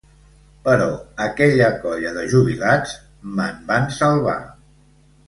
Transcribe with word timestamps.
Però 0.67 0.85
aquella 1.25 1.67
colla 1.83 2.13
de 2.15 2.23
jubilats 2.31 2.95
me'n 3.37 3.61
van 3.69 3.87
salvar. 3.99 4.39